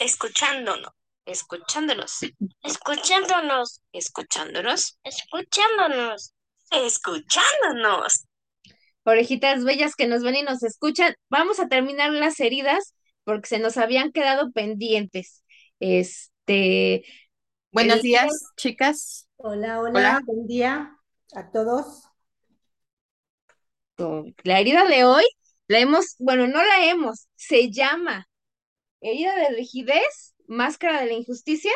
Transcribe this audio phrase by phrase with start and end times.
[0.00, 0.92] escuchándonos,
[1.26, 2.18] escuchándonos,
[2.62, 6.32] escuchándonos, escuchándonos, escuchándonos.
[6.70, 8.24] escuchándonos.
[9.04, 12.94] Orejitas bellas que nos ven y nos escuchan, vamos a terminar las heridas
[13.24, 15.44] porque se nos habían quedado pendientes.
[15.78, 17.04] Este,
[17.72, 19.28] Buenos El- días, chicas.
[19.36, 20.20] Hola, hola, Hola.
[20.24, 20.96] buen día
[21.34, 22.04] a todos.
[24.44, 25.24] la herida de hoy
[25.68, 28.26] la hemos, bueno, no la hemos, se llama
[29.00, 31.72] herida de rigidez, máscara de la injusticia.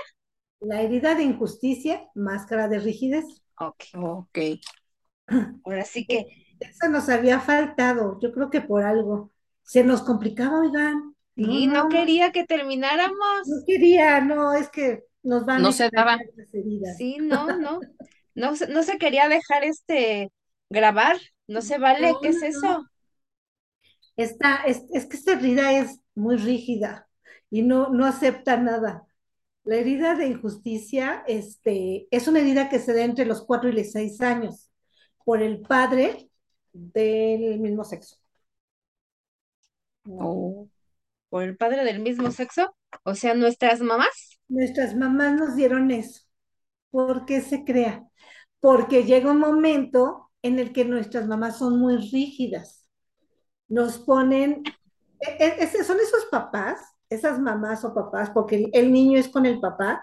[0.58, 3.24] La herida de injusticia, máscara de rigidez.
[3.58, 4.38] Ok, Ok.
[5.64, 6.26] ahora sí que
[6.60, 9.32] Eso nos había faltado, yo creo que por algo.
[9.62, 11.14] Se nos complicaba, oigan.
[11.36, 13.44] sí, no quería que termináramos.
[13.44, 16.18] no quería, no, es que nos van No a se extrañar daba.
[16.36, 16.98] las heridas.
[16.98, 17.86] Sí, no, no,
[18.34, 20.30] no, se- no se quería dejar este
[20.70, 22.68] grabar, no se vale, No, ¿qué es eso?
[22.68, 22.88] no.
[24.16, 27.03] Esta, es, es que esta herida es muy rígida
[27.54, 29.06] y no, no acepta nada.
[29.62, 33.72] La herida de injusticia este, es una herida que se da entre los cuatro y
[33.74, 34.72] los seis años
[35.24, 36.28] por el padre
[36.72, 38.16] del mismo sexo.
[40.08, 40.68] Oh.
[41.28, 44.40] Por el padre del mismo sexo, o sea, nuestras mamás.
[44.48, 46.22] Nuestras mamás nos dieron eso.
[46.90, 48.04] ¿Por qué se crea?
[48.58, 52.84] Porque llega un momento en el que nuestras mamás son muy rígidas.
[53.68, 54.64] Nos ponen,
[55.20, 59.46] e- e- ese- son esos papás, esas mamás o papás, porque el, niño es con
[59.46, 60.02] el papá,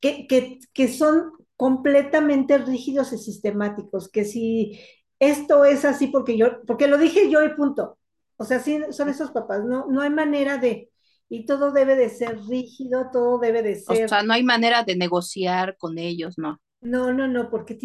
[0.00, 4.80] que, que, que son completamente rígidos y sistemáticos, que si
[5.18, 7.98] esto es así porque yo, porque lo dije yo y punto.
[8.36, 10.90] O sea, sí, son esos papás, no, no hay manera de,
[11.28, 14.08] y todo debe de ser rígido, todo debe de O ser.
[14.08, 16.60] sea, no hay manera de negociar con ellos, ¿no?
[16.82, 17.76] No, no, no, porque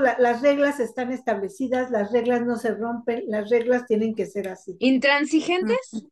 [0.00, 4.48] la- las reglas están establecidas, las reglas no se rompen, las reglas tienen que ser
[4.48, 4.76] así.
[4.80, 6.04] Intransigentes,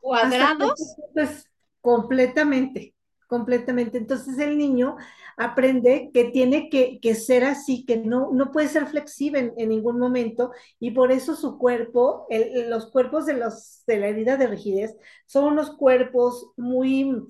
[0.00, 0.18] cuadrados.
[0.20, 1.46] hasta cierto punto es
[1.80, 2.94] completamente,
[3.26, 3.98] completamente.
[3.98, 4.96] Entonces el niño
[5.36, 9.68] aprende que tiene que, que ser así, que no, no puede ser flexible en, en
[9.70, 14.36] ningún momento, y por eso su cuerpo, el- los cuerpos de, los, de la herida
[14.36, 17.22] de rigidez, son unos cuerpos muy,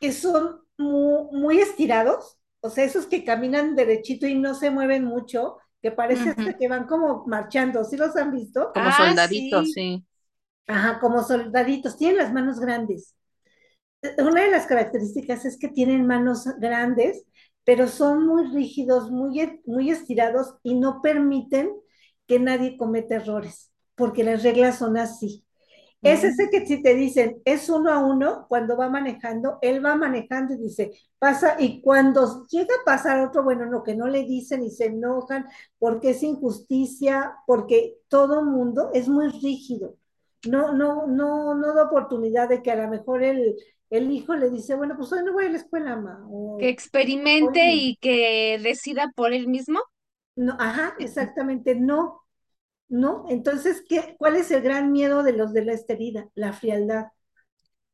[0.00, 5.04] que son muy, muy estirados, o sea, esos que caminan derechito y no se mueven
[5.04, 8.72] mucho, que parece hasta que van como marchando, ¿sí los han visto?
[8.72, 9.72] Como Ah, soldaditos, sí.
[9.72, 10.04] sí.
[10.70, 13.14] Ajá, como soldaditos, tienen las manos grandes.
[14.18, 17.24] Una de las características es que tienen manos grandes,
[17.64, 21.70] pero son muy rígidos, muy, e- muy estirados y no permiten
[22.26, 25.44] que nadie cometa errores, porque las reglas son así.
[26.02, 29.96] Es ese que si te dicen, es uno a uno, cuando va manejando, él va
[29.96, 34.24] manejando y dice, pasa, y cuando llega a pasar otro, bueno, no, que no le
[34.24, 35.46] dicen y se enojan,
[35.78, 39.96] porque es injusticia, porque todo mundo es muy rígido.
[40.44, 43.56] No, no, no, no da oportunidad de que a lo mejor el,
[43.90, 46.24] el hijo le dice, bueno, pues hoy no voy a la escuela, ma.
[46.30, 49.80] O, Que experimente y que decida por él mismo.
[50.36, 52.22] no, ajá, exactamente, no,
[52.88, 53.26] no.
[53.30, 56.30] Entonces, ¿qué, ¿cuál es el gran miedo de los de la herida?
[56.34, 57.06] La frialdad.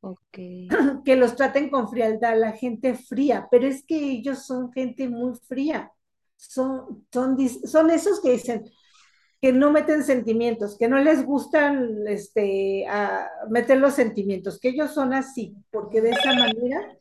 [0.01, 0.37] Ok.
[1.05, 5.33] que los traten con frialdad, la gente fría, pero es que ellos son gente muy
[5.47, 5.91] fría,
[6.35, 7.37] son, son,
[7.67, 8.65] son esos que dicen
[9.41, 14.93] que no meten sentimientos, que no les gustan este, a meter los sentimientos, que ellos
[14.93, 16.97] son así, porque de esa manera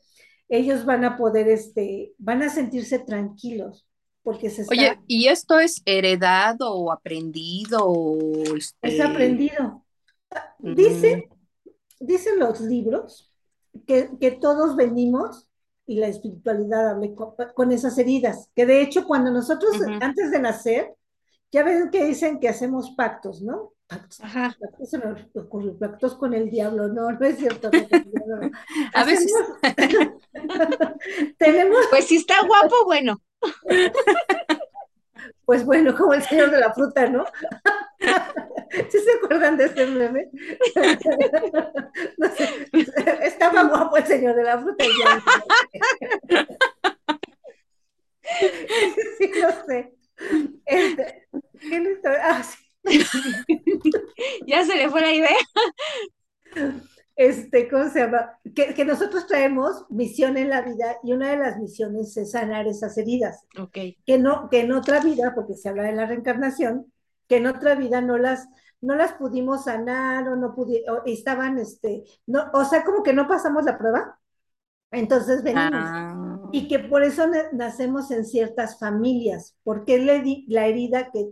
[0.49, 3.87] ellos van a poder, este, van a sentirse tranquilos,
[4.23, 9.03] porque se está, Oye, ¿y esto es heredado o aprendido o es este?
[9.03, 9.85] aprendido.
[10.59, 10.75] Mm.
[10.75, 11.29] Dice,
[12.01, 13.33] dicen los libros
[13.87, 15.49] que, que todos venimos,
[15.87, 20.41] y la espiritualidad habla con, con esas heridas, que de hecho cuando nosotros antes de
[20.41, 20.96] nacer,
[21.57, 23.73] ya ven que dicen que hacemos pactos, ¿no?
[23.87, 24.21] Pactos.
[24.21, 24.55] Ajá.
[24.61, 27.71] Pactos se me ocurrió, pactos con el diablo, no, no es cierto.
[27.73, 27.81] no,
[28.41, 28.51] no.
[28.93, 29.33] A veces.
[31.39, 33.23] Tenemos, Pues si está guapo, bueno.
[35.47, 37.25] pues bueno, como el señor de la fruta, ¿no?
[38.91, 40.29] ¿Sí se acuerdan de este meme?
[42.19, 42.69] No sé,
[43.23, 44.85] estaba guapo el señor de la fruta.
[44.85, 45.23] y ya.
[49.17, 49.96] Sí, lo sé.
[50.67, 51.29] Este,
[51.61, 52.57] ¿qué le estoy- ah, sí.
[54.47, 55.37] Ya se le fue la idea.
[57.17, 58.39] Este, ¿cómo se llama?
[58.55, 62.67] Que, que nosotros traemos misión en la vida y una de las misiones es sanar
[62.67, 63.43] esas heridas.
[63.59, 63.79] Ok.
[64.05, 66.93] que no, que en otra vida, porque se habla de la reencarnación,
[67.27, 68.49] que en otra vida no las,
[68.83, 73.27] no las pudimos sanar o no pudimos, estaban, este, no, o sea, como que no
[73.27, 74.19] pasamos la prueba,
[74.91, 75.71] entonces venimos.
[75.73, 76.15] Ah,
[76.53, 81.11] Y que por eso na- nacemos en ciertas familias, porque es la, heri- la herida
[81.13, 81.29] que,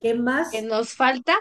[0.00, 1.34] que más, Que nos falta.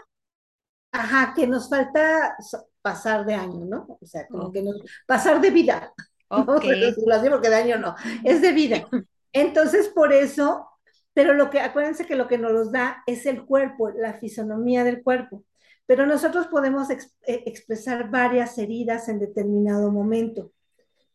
[0.92, 2.36] ajá, que nos falta,
[2.82, 3.98] pasar de año, ¿no?
[4.02, 4.76] O sea, como que nos,
[5.08, 5.94] pasar de vida.
[6.36, 6.48] Ok.
[6.48, 8.88] Vamos a decirlo así, porque de año no, es de vida.
[9.34, 10.68] Entonces, por eso,
[11.14, 14.84] pero lo que, acuérdense que lo que nos los da es el cuerpo, la fisonomía
[14.84, 15.44] del cuerpo.
[15.86, 20.52] Pero nosotros podemos eh, expresar varias heridas en determinado momento.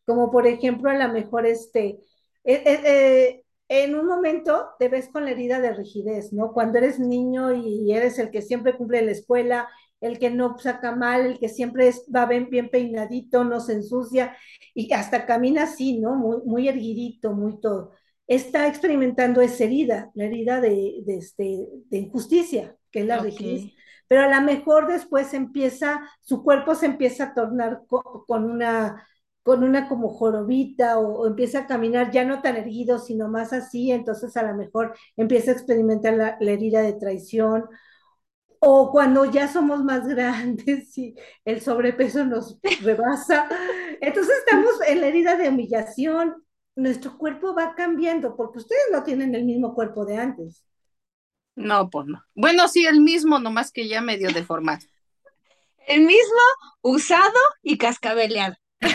[0.08, 2.00] Como por ejemplo, a lo mejor este,
[2.44, 6.52] eh, eh, en un momento te ves con la herida de rigidez, ¿no?
[6.52, 9.69] Cuando eres niño y eres el que siempre cumple en la escuela,
[10.00, 13.75] el que no saca mal, el que siempre es- va bien, bien peinadito, no se
[13.75, 14.37] ensucia
[14.75, 16.14] y hasta camina así, ¿no?
[16.16, 17.93] Muy, muy erguidito, muy todo.
[18.26, 23.19] Está experimentando esa herida, la herida de, de, este, de injusticia, que es la Ok.
[23.19, 23.69] rigidez.
[24.06, 29.06] Pero a lo mejor después empieza, su cuerpo se empieza a tornar co- con una
[29.48, 33.54] con una como jorobita o, o empieza a caminar ya no tan erguido, sino más
[33.54, 37.64] así, entonces a lo mejor empieza a experimentar la, la herida de traición
[38.60, 41.14] o cuando ya somos más grandes y
[41.46, 43.48] el sobrepeso nos rebasa,
[44.02, 46.44] entonces estamos en la herida de humillación,
[46.76, 50.62] nuestro cuerpo va cambiando porque ustedes no tienen el mismo cuerpo de antes.
[51.56, 52.22] No, pues no.
[52.34, 54.84] Bueno, sí, el mismo, nomás que ya medio deformado.
[55.86, 56.40] El mismo
[56.82, 58.56] usado y cascabeleado.
[58.80, 58.84] Sí.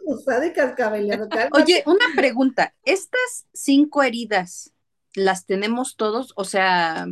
[1.52, 2.74] Oye, una pregunta.
[2.84, 4.72] ¿Estas cinco heridas
[5.14, 6.32] las tenemos todos?
[6.36, 7.06] O sea,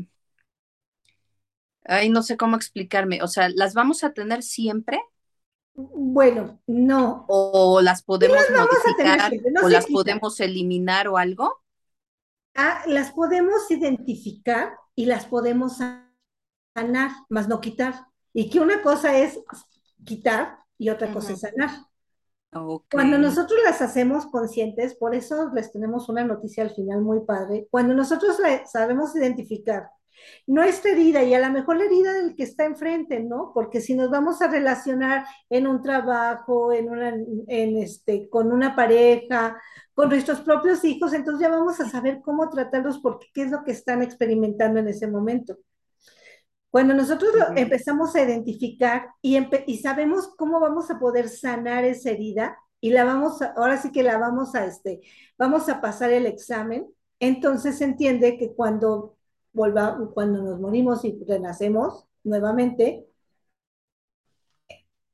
[1.85, 3.23] ay, no sé cómo explicarme.
[3.23, 5.01] O sea, ¿las vamos a tener siempre?
[5.75, 9.31] Bueno, no, ¿O las podemos modificar?
[9.53, 11.63] no ¿O las podemos eliminar o algo?
[12.55, 18.07] Ah, las podemos identificar y las podemos sanar, más no quitar.
[18.33, 19.39] Y que una cosa es
[20.05, 21.71] quitar y otra cosa es sanar.
[22.91, 27.69] Cuando nosotros las hacemos conscientes, por eso les tenemos una noticia al final muy padre,
[27.71, 29.91] cuando nosotros la sabemos identificar
[30.47, 33.53] nuestra herida y a lo mejor la herida del que está enfrente, ¿no?
[33.53, 38.75] Porque si nos vamos a relacionar en un trabajo, en una, en este, con una
[38.75, 39.61] pareja,
[39.95, 43.65] con nuestros propios hijos, entonces ya vamos a saber cómo tratarlos porque qué es lo
[43.65, 45.59] que están experimentando en ese momento.
[46.77, 52.11] Cuando nosotros empezamos a identificar y, empe- y sabemos cómo vamos a poder sanar esa
[52.11, 55.01] herida y la vamos a, ahora sí que la vamos a, este,
[55.39, 56.87] vamos a pasar el examen,
[57.19, 59.17] entonces se entiende que cuando
[59.55, 63.07] volva, cuando nos morimos y renacemos nuevamente,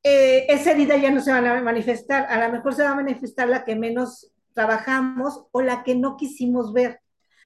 [0.02, 2.96] eh, esa herida ya no se va a manifestar, a lo mejor se va a
[2.96, 7.00] manifestar la que menos trabajamos o la que no quisimos ver,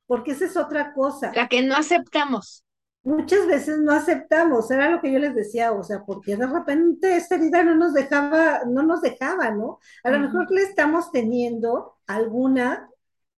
[0.06, 1.32] porque esa es otra cosa.
[1.34, 2.62] La que no aceptamos.
[3.06, 7.16] Muchas veces no aceptamos, era lo que yo les decía, o sea, porque de repente
[7.16, 9.78] esta herida no nos dejaba, no nos dejaba, ¿no?
[10.02, 12.90] A lo mejor le estamos teniendo alguna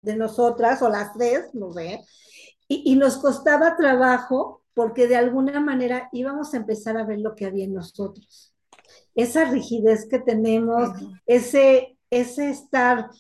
[0.02, 2.00] de nosotras, o las tres, no sé,
[2.68, 7.34] y, y nos costaba trabajo porque de alguna manera íbamos a empezar a ver lo
[7.34, 8.54] que había en nosotros.
[9.14, 10.90] Esa rigidez que tenemos,
[11.26, 13.10] ese, ese estar,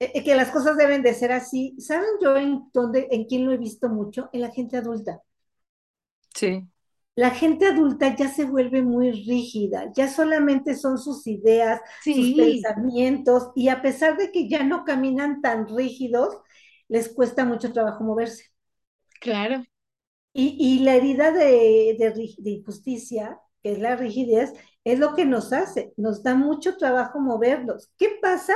[0.00, 1.76] eh, que las cosas deben de ser así.
[1.78, 4.28] ¿Saben yo en dónde, en quién lo he visto mucho?
[4.32, 5.22] En la gente adulta.
[6.36, 6.68] Sí.
[7.16, 13.50] La gente adulta ya se vuelve muy rígida, ya solamente son sus ideas, sus pensamientos,
[13.56, 16.36] y a pesar de que ya no caminan tan rígidos,
[16.88, 18.44] les cuesta mucho trabajo moverse.
[19.20, 19.64] claro.
[20.32, 24.52] Y, y la herida de, de de injusticia, que es la rigidez,
[24.84, 27.90] es lo que nos hace, nos da mucho trabajo movernos.
[27.98, 28.54] ¿Qué pasa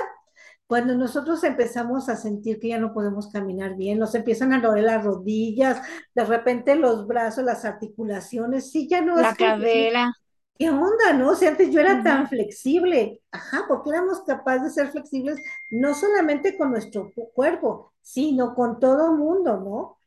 [0.70, 3.98] cuando nosotros empezamos a sentir que ya no podemos caminar bien?
[3.98, 5.82] Nos empiezan a doler las rodillas,
[6.14, 10.12] de repente los brazos, las articulaciones, sí, ya no La es que- cadera.
[10.56, 11.34] ¿Qué onda, no?
[11.34, 15.38] Si antes yo era tan flexible, ajá, porque éramos capaces de ser flexibles
[15.72, 19.98] no solamente con nuestro cu- cuerpo, sino con todo mundo, ¿no?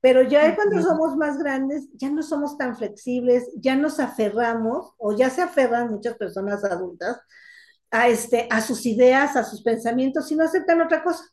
[0.00, 5.12] Pero ya cuando somos más grandes, ya no somos tan flexibles, ya nos aferramos, o
[5.16, 7.20] ya se aferran muchas personas adultas
[7.90, 11.24] a, este, a sus ideas, a sus pensamientos, y no aceptan otra cosa.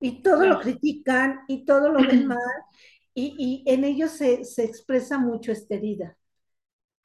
[0.00, 2.38] Y todo lo critican, y todo lo ven mal,
[3.14, 3.34] y,
[3.66, 6.16] y en ellos se, se expresa mucho esta herida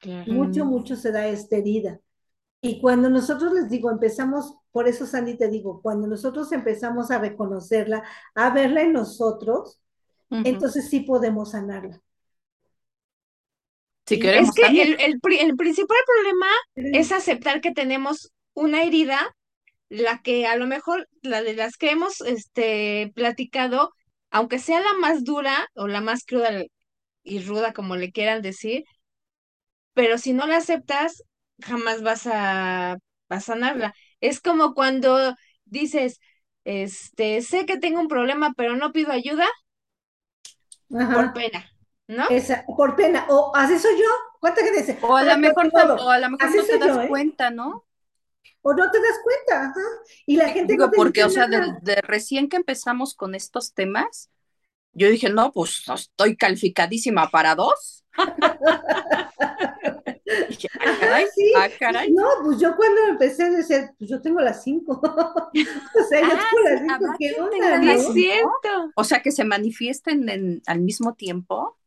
[0.00, 0.34] Claro.
[0.34, 2.00] mucho, mucho se da esta herida.
[2.62, 7.18] Y cuando nosotros les digo, empezamos, por eso Sandy te digo, cuando nosotros empezamos a
[7.20, 9.80] reconocerla, a verla en nosotros,
[10.42, 12.02] entonces sí podemos sanarla.
[14.06, 16.46] Si Es queremos Es que el, el pri- el principal problema
[16.92, 19.34] es aceptar que tenemos una herida,
[19.90, 23.92] la que a lo mejor, la de las que hemos este, platicado,
[24.30, 26.64] aunque sea la más dura o la más cruda
[27.24, 28.84] y ruda, como le quieran decir,
[29.94, 31.22] pero si no la aceptas,
[31.62, 32.96] jamás vas a,
[33.28, 33.94] a sanarla.
[34.20, 35.34] Es como cuando
[35.64, 36.20] dices,
[36.64, 39.46] este, sé que tengo un problema, pero no pido ayuda
[41.10, 41.64] por pena,
[42.06, 42.24] ¿no?
[42.28, 44.04] Esa, por pena, o así soy yo,
[44.40, 44.98] ¿Cuánta gente dice?
[45.00, 45.96] O a lo "Ay, mejor, ni modo"?
[45.96, 47.08] o a lo mejor no te das yo, ¿eh?
[47.08, 47.86] cuenta, ¿no?
[48.68, 49.80] O no te das cuenta, ajá.
[50.26, 53.34] Y la gente Digo, no te porque, o sea, de, de recién que empezamos con
[53.34, 54.30] estos temas,
[54.92, 58.04] yo dije, no, pues estoy calificadísima para dos.
[60.48, 61.52] Dije, ah, caray, sí.
[61.56, 62.12] ah, caray.
[62.12, 65.00] No, pues yo cuando empecé a decir, pues yo tengo las cinco.
[65.02, 68.92] o sea, yo Ah, tengo las cinco, ¿qué onda.
[68.94, 71.78] O sea, que se manifiesten en- al mismo tiempo.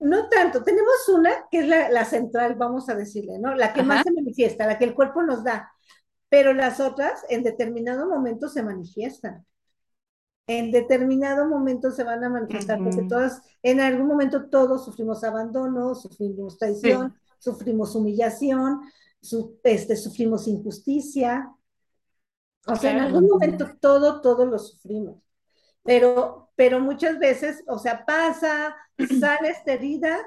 [0.00, 3.54] No tanto, tenemos una que es la, la central, vamos a decirle, ¿no?
[3.54, 3.84] La que Ajá.
[3.84, 5.70] más se manifiesta, la que el cuerpo nos da,
[6.30, 9.46] pero las otras en determinado momento se manifiestan.
[10.46, 15.94] En determinado momento se van a manifestar, porque todas, en algún momento todos sufrimos abandono,
[15.94, 18.80] sufrimos traición, sufrimos humillación,
[19.20, 21.54] su- este, sufrimos injusticia.
[22.66, 25.18] O sea, en algún momento todo, todo lo sufrimos.
[25.84, 28.76] Pero, pero muchas veces, o sea, pasa,
[29.18, 30.18] sale esta herida,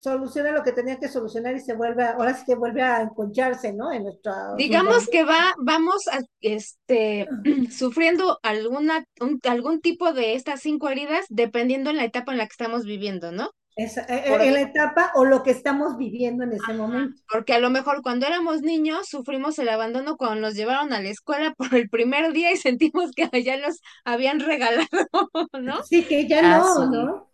[0.00, 3.02] soluciona lo que tenía que solucionar y se vuelve, a- ahora sí que vuelve a
[3.02, 3.92] enconcharse, ¿no?
[3.92, 4.32] En nuestra...
[4.52, 7.28] Digamos que va, vamos a, este,
[7.70, 12.46] sufriendo alguna, un- algún tipo de estas cinco heridas dependiendo en la etapa en la
[12.46, 13.50] que estamos viviendo, ¿no?
[13.76, 17.22] Esa- eh, Por- en la etapa o lo que estamos viviendo en ese momento.
[17.30, 21.08] Porque a lo mejor cuando éramos niños sufrimos el abandono cuando nos llevaron a la
[21.08, 24.86] escuela por el primer día y sentimos que ya nos habían regalado,
[25.60, 25.80] ¿no?
[25.88, 26.82] Sí, que ya Ah, no, sí.
[26.90, 27.30] ¿no?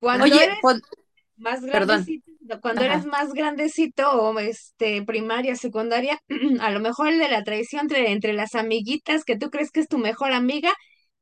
[0.00, 0.80] Cuando Oye, eres pues,
[1.36, 2.06] más perdón.
[2.06, 2.84] grandecito, cuando Ajá.
[2.84, 6.20] eres más grandecito o este primaria, secundaria,
[6.60, 9.80] a lo mejor el de la traición entre, entre las amiguitas que tú crees que
[9.80, 10.72] es tu mejor amiga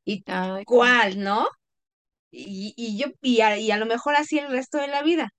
[0.04, 1.46] y ay, cuál, ¿no?
[2.32, 5.30] Y, y yo, y a, y a lo mejor así el resto de la vida.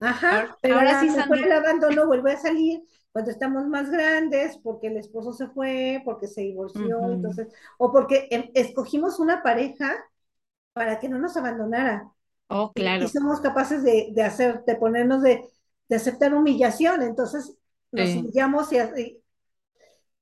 [0.00, 1.40] Ajá, Ahora- pero ahora sí, Sandy.
[1.44, 2.82] el abandono vuelve a salir
[3.12, 8.26] cuando estamos más grandes, porque el esposo se fue, porque se divorció, entonces, o porque
[8.30, 10.04] em, escogimos una pareja
[10.74, 12.10] para que no nos abandonara.
[12.50, 13.04] Oh, claro.
[13.04, 15.42] Y somos capaces de, de hacer, de ponernos de,
[15.88, 17.54] de aceptar humillación, entonces
[17.92, 18.16] nos Sí.
[18.16, 19.21] humillamos y-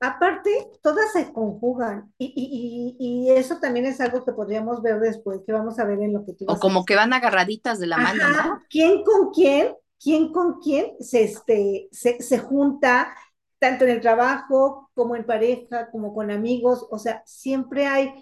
[0.01, 0.51] aparte,
[0.83, 5.41] todas se conjugan y, y- y- y eso también es algo que podríamos ver después,
[5.47, 7.99] que vamos a ver en lo que tú o como que van agarraditas de la
[7.99, 8.43] mano, ¿no?
[8.69, 9.75] ¿quién con quién?
[10.03, 13.15] ¿Quién con quién se, este, se, se junta
[13.59, 16.87] tanto en el trabajo como en pareja, como con amigos?
[16.91, 18.13] O sea, siempre hay,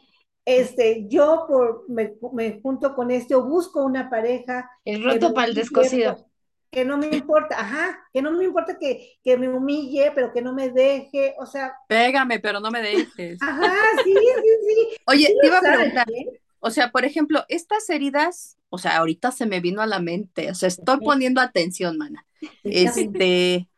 [0.44, 5.46] este, yo por, me, me junto con este o busco una pareja El roto para
[5.46, 6.26] el descosido.
[6.70, 10.42] Que no me importa, ajá, que no me importa que, que me humille, pero que
[10.42, 13.40] no me deje, o sea, Pégame, pero no me dejes.
[13.42, 14.96] ajá, sí, sí, sí.
[15.06, 16.40] Oye, sí te iba a preguntar, ¿eh?
[16.60, 20.50] o sea, por ejemplo, estas heridas, o sea, ahorita se me vino a la mente,
[20.50, 22.26] o sea, estoy poniendo atención, mana.
[22.64, 23.68] Este,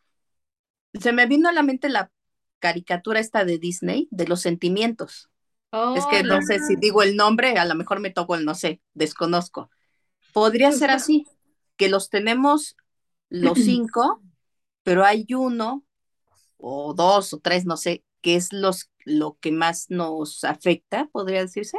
[0.94, 2.10] se me vino a la mente la
[2.58, 5.30] caricatura esta de Disney, de los sentimientos.
[5.96, 8.54] Es que no sé si digo el nombre, a lo mejor me toco el no
[8.54, 9.70] sé, desconozco.
[10.32, 11.26] Podría ser así,
[11.76, 12.76] que los tenemos
[13.30, 14.22] los cinco,
[14.84, 15.84] pero hay uno
[16.58, 21.42] o dos o tres, no sé, que es los lo que más nos afecta, podría
[21.42, 21.78] decirse.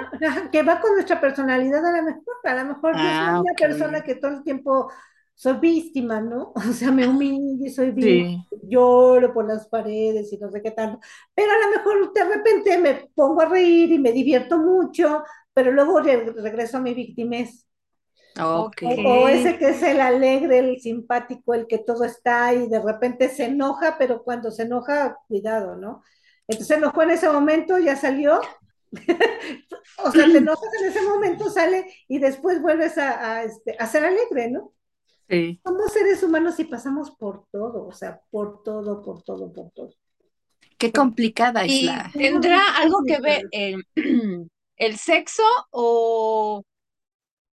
[0.51, 3.53] Que va con nuestra personalidad a lo mejor, a lo mejor yo Ah, soy una
[3.53, 3.59] ok.
[3.59, 4.91] persona que todo el tiempo
[5.35, 6.53] soy víctima, ¿no?
[6.69, 8.45] O sea, me humillo y soy víctima, Sí.
[8.63, 10.99] lloro por las paredes y no sé qué tanto,
[11.33, 15.71] pero a lo mejor de repente me pongo a reír y me divierto mucho, pero
[15.71, 17.67] luego re- regreso a mi victimez.
[18.39, 18.71] O,
[19.05, 23.27] o ese que es el alegre, el simpático, el que todo está y de repente
[23.29, 26.03] se enoja, pero cuando se enoja, cuidado, ¿no?
[26.47, 28.39] Entonces se enojó en ese momento, ya salió.
[30.03, 33.87] o sea, te enojas en ese momento, sale y después vuelves a, a, este, a
[33.87, 34.73] ser alegre, ¿no?
[35.29, 35.61] Sí.
[35.63, 39.93] Somos seres humanos y pasamos por todo, o sea, por todo, por todo, por todo.
[40.77, 42.11] Qué complicada es ¿Y la.
[42.11, 43.85] tendrá algo que ver el,
[44.77, 46.63] el sexo o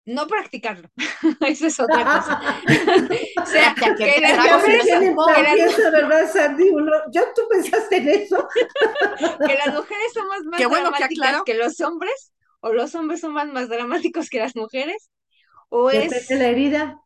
[0.08, 0.90] no practicarlo?
[1.42, 2.42] Eso es otra cosa.
[3.42, 4.22] O sea, que que que
[5.92, 6.70] ¿verdad, Sandy?
[6.70, 8.48] Uno, ¿yo tú pensaste en eso?
[9.48, 11.44] que las mujeres somos más Qué bueno que dramáticas aclaró.
[11.46, 15.10] que los hombres, o los hombres son más, más dramáticos que las mujeres,
[15.70, 17.02] o Depende es de la herida.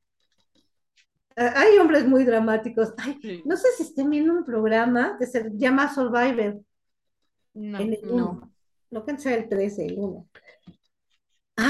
[1.35, 2.93] Ah, Hay hombres muy dramáticos.
[2.97, 3.41] Ay, Sí.
[3.45, 6.59] no sé si estén viendo un programa que se llama Survivor
[7.53, 8.31] no, en el no.
[8.31, 8.53] 1.
[8.91, 10.27] No que sea el 13, el 1.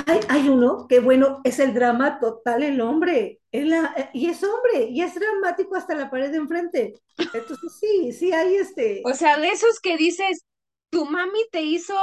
[0.08, 3.42] Hay, hay uno que, bueno, es el drama total, el hombre.
[3.52, 6.94] Es la- eh, y es hombre, y es dramático hasta la pared de enfrente.
[7.18, 9.02] Entonces, sí, sí, hay este.
[9.06, 10.46] o sea, de esos que dices,
[10.90, 11.96] tu mami te hizo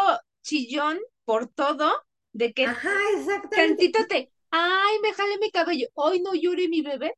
[0.42, 1.92] chillón por todo,
[2.32, 3.56] de que Ajá, exactamente.
[3.76, 7.14] tantito te, ay, me jalé mi cabello, hoy no llore mi bebé,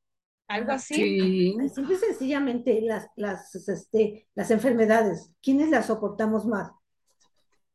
[0.49, 0.95] algo así.
[0.95, 1.57] Sí.
[1.75, 6.71] Simple y sencillamente las, las, este, las enfermedades, ¿quiénes las soportamos más?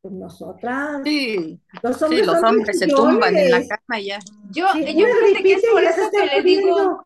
[0.06, 4.26] Pues nosotras, Sí, los sí, hombres los son hombres se tumban en la cama ya.
[4.42, 7.04] Yo, Sí, yo fíjate que es por eso que le digo,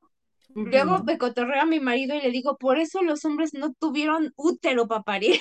[0.64, 4.32] luego me cotorreo a mi marido y le digo, por eso los hombres no tuvieron
[4.36, 5.40] útero para parir,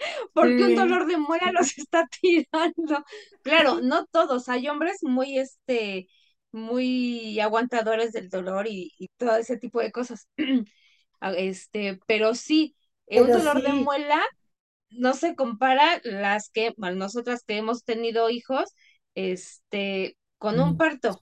[0.34, 0.74] porque un Sí.
[0.74, 3.04] dolor de muela los está tirando.
[3.42, 6.08] Claro, no todos, hay hombres muy, este,
[6.52, 10.28] muy aguantadores del dolor y, y todo ese tipo de cosas.
[11.20, 12.76] Ah, Este, pero sí,
[13.06, 14.22] eh, un Pero dolor de sí, muela
[14.98, 18.74] no se compara las que, bueno, nosotras que hemos tenido hijos,
[19.14, 21.20] este, con un parto.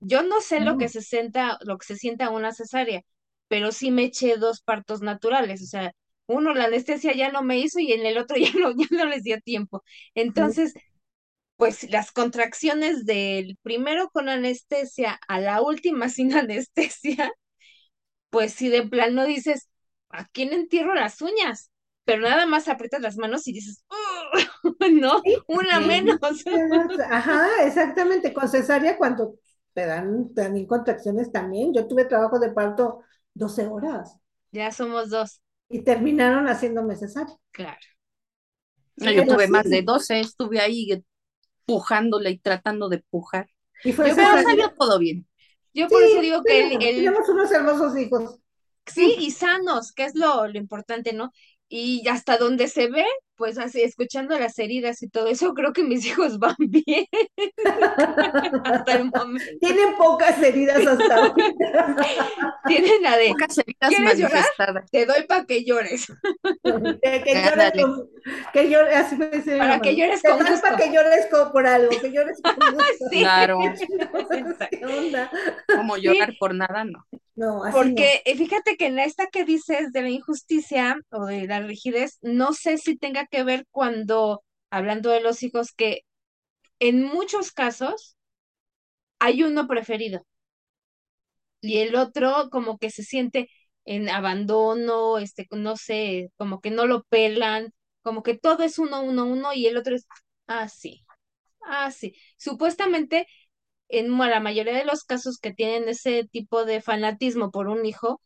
[0.00, 3.02] Yo no sé lo que no, se sienta, lo que se sienta una cesárea,
[3.48, 5.92] pero sí me eché dos partos naturales, o sea,
[6.26, 9.06] uno la anestesia ya no me hizo y en el otro ya no, ya no
[9.06, 9.82] les dio tiempo.
[10.14, 10.74] Entonces,
[11.56, 17.32] pues las contracciones del primero con anestesia a la última sin anestesia,
[18.30, 19.68] pues si de plano dices,
[20.10, 21.70] ¿a quién entierro las uñas?
[22.08, 24.46] Pero nada más aprietas las manos y dices, "Ugh",
[24.92, 26.18] no, sí, una menos.
[27.10, 28.32] Ajá, exactamente.
[28.32, 29.36] Con cesárea, cuando
[29.74, 31.72] te dan también contracciones también.
[31.74, 33.00] Yo tuve trabajo de parto
[33.34, 34.16] 12 horas
[34.52, 37.34] Ya somos dos, y terminaron haciéndome cesárea.
[37.52, 37.78] claro.
[38.96, 41.04] No, yo tuve más de sí, 12, estuve ahí
[41.66, 43.48] pujándole y tratando de pujar.
[43.82, 45.26] y fue Yo Pero salió todo bien.
[45.74, 48.38] Yo por eso digo que el, tenemos, el- tenemos unos hermosos hijos.
[48.86, 51.32] sí, y sanos, que es lo, lo importante, ¿no?
[51.70, 53.04] Y hasta donde se ve,
[53.38, 57.06] pues así, escuchando las heridas y todo eso, creo que mis hijos van bien
[58.64, 59.44] hasta el momento.
[59.60, 61.44] Tienen pocas heridas hasta ahorita.
[62.66, 64.84] Tienen la de, Pocas heridas ¿Quieres llorar?
[64.90, 66.06] te doy para que llores.
[67.02, 68.08] Que, que llores con-
[68.52, 70.84] que llores, así me dice mi Para que llores Te con das para gusto.
[70.90, 72.84] que llores por algo, que llores con gusto.
[73.10, 73.20] Sí.
[73.20, 75.30] Claro, Entonces, ¿qué onda?
[75.74, 77.06] como llorar por nada, no.
[77.36, 81.46] No, así Porque eh, fíjate que en esta que dices de la injusticia o de
[81.46, 86.02] la rigidez, no sé si tenga que ver cuando, hablando de los hijos, que
[86.80, 88.16] en muchos casos
[89.20, 90.24] hay uno preferido
[91.60, 93.50] y el otro como que se siente
[93.84, 97.72] en abandono, este, no sé, como que no lo pelan,
[98.02, 100.06] como que todo es uno, uno, uno y el otro es
[100.46, 101.04] así,
[101.62, 102.14] así.
[102.38, 103.26] Supuestamente
[103.88, 108.20] en la mayoría de los casos que tienen ese tipo de fanatismo por un hijo,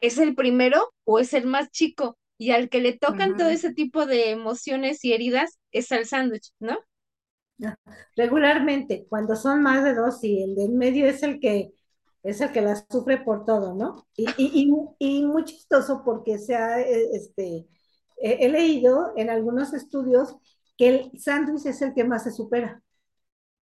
[0.00, 2.18] es el primero o es el más chico.
[2.38, 6.52] Y al que le tocan todo ese tipo de emociones y heridas es al sándwich,
[6.60, 6.78] ¿no?
[8.16, 11.72] Regularmente, cuando son más de dos y el del medio es el que
[12.22, 14.06] es el que las sufre por todo, ¿no?
[14.16, 17.66] Y, y, y, y muy chistoso porque se ha, eh, este,
[18.20, 20.36] he leído en algunos estudios
[20.76, 22.82] que el sándwich es el que más se supera,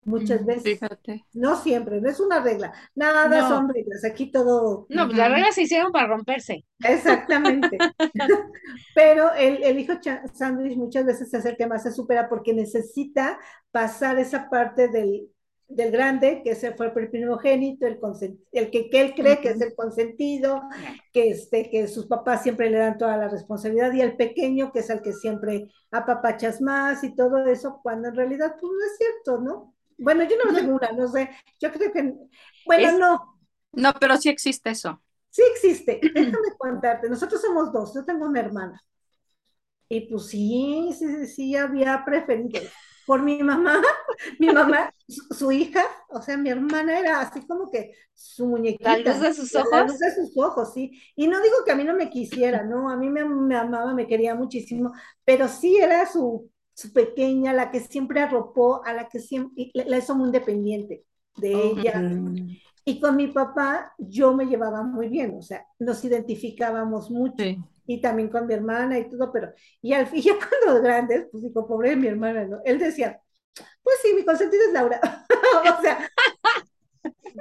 [0.06, 0.64] muchas veces.
[0.64, 1.26] Fíjate.
[1.34, 2.74] No siempre, no es una regla.
[2.96, 3.48] Nada No.
[3.48, 6.66] son reglas, aquí todo No, pues las reglas se hicieron para romperse.
[6.84, 7.78] Exactamente.
[8.96, 9.94] Pero el, el hijo
[10.34, 13.40] sándwich muchas veces es el que más se supera porque necesita
[13.72, 15.30] pasar esa parte del,
[15.68, 18.00] del grande, que ese fue el primogénito, el,
[18.52, 20.62] el que, que él cree que es el consentido,
[21.12, 24.80] que, este, que sus papás siempre le dan toda la responsabilidad, y el pequeño, que
[24.80, 28.98] es el que siempre apapachas más y todo eso, cuando en realidad pues no es
[28.98, 29.73] cierto, ¿no?
[29.98, 31.30] Bueno, yo no tengo una, no sé,
[31.60, 32.14] yo creo que,
[32.66, 33.40] bueno, Es- no,
[33.74, 35.02] No, pero sí existe eso.
[35.30, 38.82] Sí existe, déjame contarte, nosotros somos dos, yo tengo una hermana.
[39.90, 42.64] Y pues sí, sí, sí, sí, había preferidos.
[43.06, 43.82] Por mi mamá,
[44.40, 48.88] mi mamá, su, su hija, o sea, mi hermana era así como que su muñequita.
[48.88, 49.92] La luz de sus La ojos.
[49.92, 50.92] luz de sus ojos, sí.
[51.16, 53.94] Y no digo que a mí no me quisiera, no, a mí me, me amaba,
[53.94, 54.94] me quería muchísimo,
[55.26, 59.98] pero sí era su, su pequeña, la que siempre arropó, a la que siempre, la
[59.98, 61.04] hizo muy independiente
[61.38, 62.00] de ella.
[62.00, 67.36] Mm, Y con mi papá yo me llevaba muy bien, o sea, nos identificábamos mucho.
[67.44, 67.58] sí.
[67.86, 71.44] Y también con mi hermana y todo, pero, y al fin, ya cuando grandes, pues
[71.44, 72.60] digo, pobre de mi hermana, ¿no?
[72.64, 73.20] Él decía,
[73.84, 75.02] pues sí, mi consentido es Laura.
[75.78, 76.10] o sea,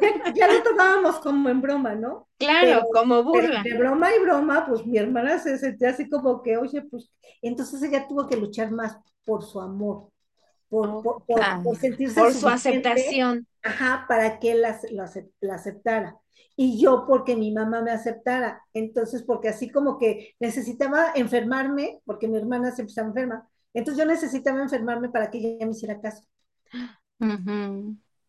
[0.00, 2.28] ya, ya lo tomábamos como en broma, ¿no?
[2.38, 3.62] Claro, Pero- como burla.
[3.62, 7.82] de broma y broma, pues mi hermana se sentía así como que, oye, pues, entonces
[7.82, 10.10] ella tuvo que luchar más por su amor,
[10.68, 11.60] por, por, por- Ah.
[11.62, 13.46] por sentirse Por su aceptación.
[13.62, 16.16] Ajá, para que él la, la acep- la aceptara.
[16.56, 18.62] Y yo porque mi mamá me aceptara.
[18.74, 23.48] Entonces, porque así como que necesitaba enfermarme, porque mi hermana siempre estaba enferma.
[23.74, 26.24] Entonces yo necesitaba enfermarme para que ella me hiciera caso.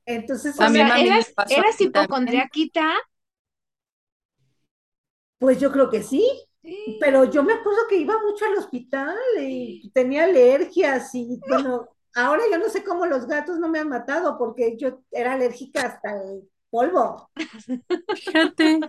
[0.05, 2.93] Entonces, O sea, ¿eras, eras hipocondriaquita?
[5.39, 6.25] pues yo creo que sí.
[6.99, 12.43] Pero yo me acuerdo que iba mucho al hospital y tenía alergias y bueno, ahora
[12.49, 16.13] yo no sé cómo los gatos no me han matado porque yo era alérgica hasta
[16.13, 17.29] el polvo.
[18.15, 18.79] Fíjate.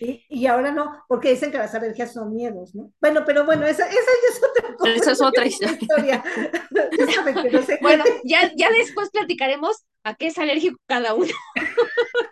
[0.00, 2.92] Y, y ahora no, porque dicen que las alergias son miedos, ¿no?
[3.00, 4.94] Bueno, pero bueno, esa, esa ya es otra cosa.
[4.94, 6.24] Esa es otra historia.
[6.70, 11.14] Ya saben que no sé Bueno, ya, ya después platicaremos a qué es alérgico cada
[11.14, 11.32] uno.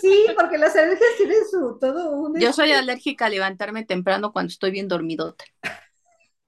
[0.00, 4.50] Sí, porque las alergias tienen su todo un Yo soy alérgica a levantarme temprano cuando
[4.50, 5.44] estoy bien dormidota.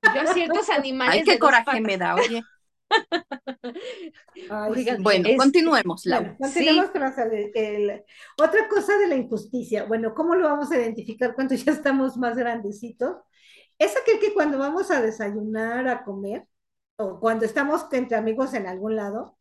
[0.02, 2.42] Yo a ciertos animales Ay, qué coraje me da, oye.
[4.50, 5.02] Ay, Oigan, sí.
[5.02, 6.20] Bueno, Este, continuemos, Lau.
[6.22, 8.04] Bueno, continuemos con las el-
[8.38, 9.84] otra cosa de la injusticia.
[9.84, 13.16] Bueno, ¿cómo lo vamos a identificar cuando ya estamos más grandecitos?
[13.78, 16.46] Es aquel que cuando vamos a desayunar, a comer,
[16.96, 19.36] o cuando estamos entre amigos en algún lado,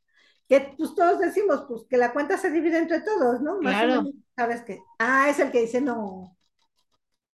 [0.49, 3.62] que pues todos decimos, pues que la cuenta se divide entre todos, ¿no?
[3.62, 4.03] Más o Claro.
[4.03, 4.79] menos, ¿sabes qué?
[4.99, 6.38] Ah, es el que dice, no,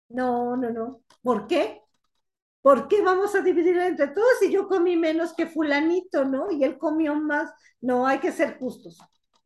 [0.09, 1.03] no, no, no.
[1.23, 1.81] ¿Por qué?
[2.63, 6.51] ¿Por qué vamos a dividir entre todos si yo comí menos que fulanito, ¿no?
[6.53, 7.53] Y él comió más.
[7.81, 8.99] No, hay que ser justos.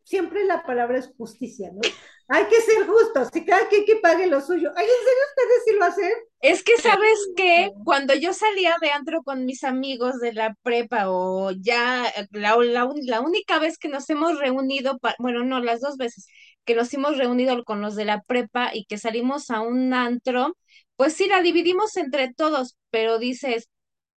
[0.09, 1.81] Siempre la palabra es justicia, ¿no?
[2.29, 3.29] Hay que ser justos.
[3.33, 4.71] Si cada quien que pague lo suyo.
[4.77, 6.13] Ay, ¿en serio ustedes sí lo hacen?
[6.41, 7.73] Es que, ¿sabes qué?
[7.85, 12.57] Cuando yo salía de antro con mis amigos de la prepa o ya eh, la,
[12.59, 16.27] la, la única vez que nos hemos reunido, pa- bueno, no, las dos veces
[16.65, 20.57] que nos hemos reunido con los de la prepa y que salimos a un antro,
[20.97, 23.69] pues sí, la dividimos entre todos, pero dices,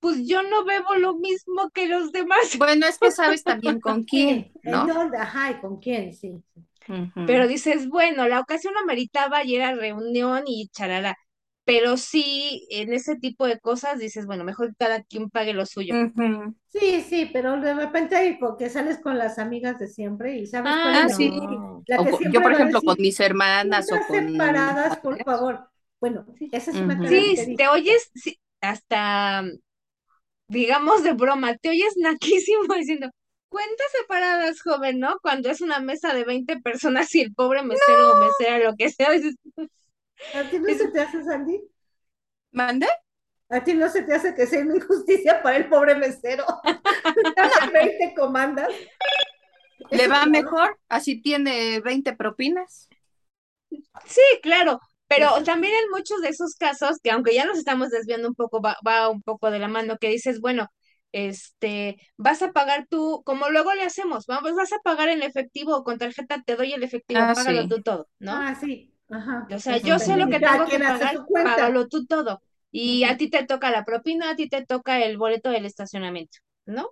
[0.00, 4.04] pues yo no bebo lo mismo que los demás, Bueno, es que sabes también con
[4.04, 4.86] quién, Sí, ¿En ¿no?
[4.86, 5.16] dónde?
[5.18, 6.12] Ajá, ¿y con quién?
[6.14, 6.42] Sí.
[7.24, 11.16] Pero dices, bueno, la ocasión ameritaba y era reunión y charala.
[11.64, 15.66] Pero sí, en ese tipo de cosas dices, bueno, mejor que cada quien pague lo
[15.66, 15.94] suyo.
[16.68, 20.46] Sí, sí, pero de repente hay co- que sales con las amigas de siempre y
[20.46, 21.30] sabes cuál Ah, la sí.
[21.38, 21.84] no.
[21.86, 24.24] La O que yo, por ejemplo, decir, con mis hermanas o "Juntas con...
[24.30, 25.70] separadas, por favor.
[26.00, 27.06] Bueno, esa es una Ujú.
[27.06, 29.42] Sí, te oyes sí, hasta,
[30.50, 33.10] digamos de broma, te oyes naquísimo diciendo,
[33.48, 35.18] cuentas separadas, joven, ¿no?
[35.22, 38.90] Cuando es una mesa de 20 personas y el pobre mesero o mesera, lo que
[38.90, 39.36] sea, dices,
[40.32, 41.62] ¿A ti no Es- se te hace, Sandy?
[42.52, 42.86] ¿Mande?
[43.50, 46.44] ¿A ti no se te hace que sea una injusticia para el pobre mesero?
[47.36, 48.70] Hace 20 comandas.
[49.90, 50.78] ¿Le va mejor?
[50.88, 52.90] Así tiene 20 propinas.
[54.06, 54.80] sí, claro,
[55.10, 58.60] pero también en muchos de esos casos, que aunque ya nos estamos desviando un poco,
[58.62, 60.68] va, va un poco de la mano, que dices, bueno,
[61.12, 65.76] este, vas a pagar tú, como luego le hacemos, vamos, vas a pagar en efectivo
[65.76, 67.68] o con tarjeta, te doy el efectivo, Ah, págalo sí.
[67.68, 68.46] tú todo, ¿no?
[68.48, 68.94] Ah, sí.
[69.10, 69.48] Ajá.
[69.50, 72.42] O sea, Eso yo sé lo que tengo que pagar, págalo tú todo.
[72.70, 76.38] Y a ti te toca la propina, a ti te toca el boleto del estacionamiento,
[76.66, 76.90] ¿no?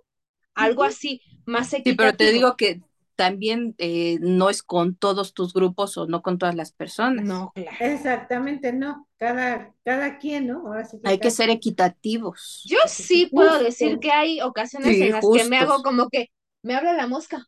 [0.55, 2.31] Algo así, más Sí, pero te equitativo.
[2.31, 2.81] digo que
[3.19, 7.25] también eh, no es con todos tus grupos o no con todas las personas.
[7.25, 7.75] No, claro.
[7.81, 9.09] Exactamente, no.
[9.17, 10.59] Cada, cada quien, ¿¿no?
[10.65, 12.63] Ahora sí que Hay que ser equitativos.
[12.65, 16.27] Yo sí puedo decir que hay ocasiones Sí, en las que me hago como que
[16.63, 17.45] me habla la mosca,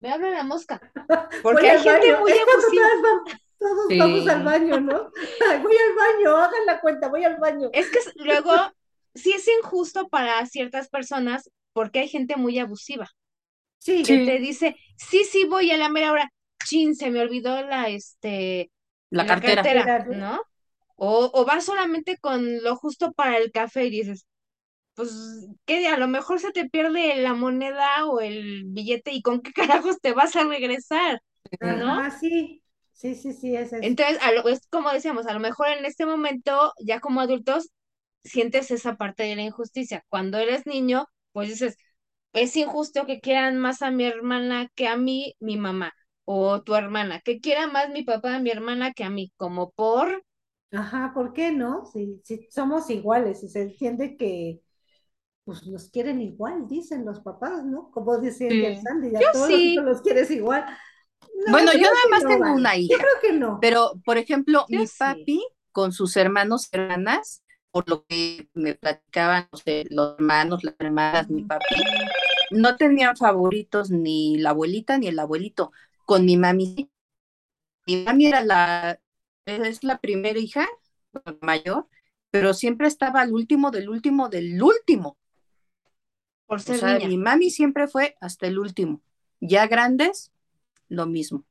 [0.00, 0.80] me habla la mosca.
[1.42, 2.20] Porque hay gente baño.
[2.22, 2.86] muy abusiva.
[3.58, 3.98] todos Sí.
[3.98, 5.10] vamos al baño, ¿no?
[5.50, 7.68] Ay, voy al baño, hagan la cuenta, voy al baño.
[7.74, 8.52] Es que luego
[9.14, 13.10] sí es injusto para ciertas personas porque hay gente muy abusiva
[13.80, 14.22] Sí, que Sí.
[14.22, 16.30] te dice, sí, sí, voy a la mera hora.
[16.66, 18.70] Chin, se me olvidó la, este,
[19.10, 19.94] La la cartera.
[20.08, 20.40] ¿no?
[20.96, 24.26] O, o vas solamente con lo justo para el café y dices,
[24.94, 29.42] pues, que a lo mejor se te pierde la moneda o el billete y con
[29.42, 29.52] qué
[29.84, 31.22] carajos te vas a regresar,
[31.60, 32.00] ¿no?
[32.00, 32.62] Ajá, sí.
[32.92, 33.96] Sí, sí, sí, es eso.
[33.98, 37.70] Entonces, a lo- es como decíamos, a lo mejor en este momento, ya como adultos,
[38.24, 40.04] sientes esa parte de la injusticia.
[40.08, 41.76] Cuando eres niño, pues dices,
[42.32, 45.92] es injusto que quieran más a mi hermana que a mí, mi mamá,
[46.24, 50.24] o tu hermana, que quiera más mi papá, mi hermana que a mí, como por,
[50.72, 51.84] Ajá, ¿por qué no?
[51.86, 54.62] Si, si somos iguales y se entiende que
[55.44, 57.90] pues nos quieren igual, dicen los papás, ¿no?
[57.92, 58.64] Como decía Sí.
[58.68, 59.74] el Sandy, a Yo todos sí.
[59.74, 60.66] los, los quieres igual.
[61.46, 62.54] No, Bueno, yo nada más no tengo vale.
[62.54, 63.60] una Yo hija, creo que no.
[63.60, 65.28] pero por ejemplo, Yo mi sí.
[65.28, 70.64] papi con sus hermanos y hermanas, por lo que me platicaban no sé, los hermanos,
[70.64, 71.76] las hermanas, mi papi,
[72.50, 75.72] no tenían favoritos ni la abuelita ni el abuelito.
[76.06, 76.90] Con mi mami,
[77.86, 79.00] mi mami era la,
[79.46, 80.66] es la primera hija
[81.42, 81.88] mayor,
[82.30, 85.18] pero siempre estaba al último del último del último.
[86.46, 87.08] por O ser sea, niña.
[87.08, 89.02] mi mami siempre fue hasta el último.
[89.40, 90.32] Ya grandes,
[90.88, 91.44] lo mismo.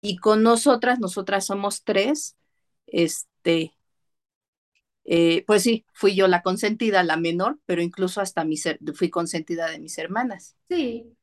[0.00, 2.36] Y con nosotras, nosotras somos tres,
[2.86, 3.72] este,
[5.04, 9.68] eh, pues sí, fui yo la consentida, la menor, pero incluso hasta mis, fui consentida
[9.70, 10.56] de mis hermanas.
[10.68, 11.16] Sí.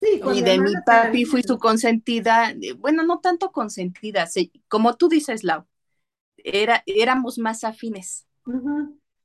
[0.00, 4.96] Sí, Y de mi papi fui su consentida, eh, bueno, no tanto consentida, se- como
[4.96, 5.66] tú dices, Lau,
[6.38, 8.26] era, éramos más afines.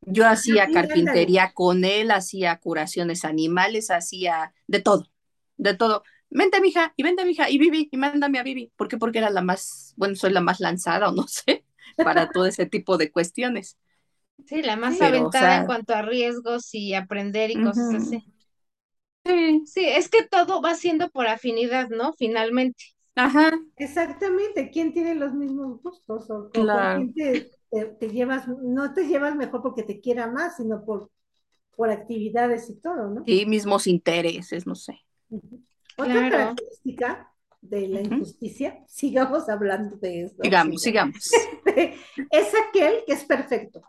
[0.02, 5.08] Yo hacía sí, carpintería con él, hacía curaciones animales, hacía de todo,
[5.58, 6.04] de todo.
[6.30, 8.72] vente mija, y vente mija, y Vivi, y mándame a Vivi.
[8.76, 8.98] ¿Por qué?
[8.98, 11.61] Porque era la más, bueno, soy la más lanzada o no sé,
[12.02, 13.78] para todo ese tipo de cuestiones.
[14.46, 18.24] Sí, la más o aventada sea- en cuanto a riesgos y aprender y cosas así.
[19.26, 22.14] Sí, Sí, es que todo va siendo por afinidad, ¿no?
[22.14, 22.84] Finalmente.
[23.16, 26.30] ajá, Exactamente, ¿quién tiene los mismos gustos?
[26.30, 26.94] O, con Claro.
[26.94, 31.12] quién te, te- te llevas, no te llevas mejor porque te quiera más, sino por,
[31.76, 33.26] por actividades y todo, ¿no?
[33.26, 35.00] sí, mismos intereses, no sé.
[35.96, 36.28] Otra Claro.
[36.28, 37.31] característica
[37.62, 41.32] de la injusticia, sigamos hablando de esto, Sigamos, sigamos.
[41.66, 43.82] es aquel que es perfecto.